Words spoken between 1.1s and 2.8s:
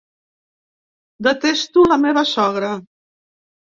Detesto la meva sogra.